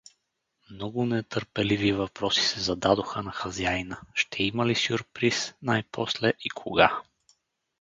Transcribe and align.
Много 0.71 1.05
нетърпеливи 1.05 1.91
въпроси 1.91 2.41
се 2.41 2.59
зададоха 2.59 3.23
на 3.23 3.31
хазаина: 3.31 4.01
ще 4.15 4.43
има 4.43 4.65
ли 4.65 4.75
сюрприз 4.75 5.53
най-после 5.61 6.33
и 6.45 6.49
кога? 6.49 7.01